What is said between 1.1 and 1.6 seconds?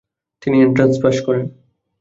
করেন।